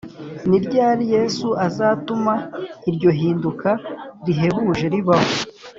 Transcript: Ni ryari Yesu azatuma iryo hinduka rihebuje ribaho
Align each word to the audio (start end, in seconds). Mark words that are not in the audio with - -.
Ni 0.49 0.57
ryari 0.65 1.03
Yesu 1.15 1.47
azatuma 1.67 2.33
iryo 2.89 3.09
hinduka 3.19 3.69
rihebuje 4.25 4.85
ribaho 4.93 5.29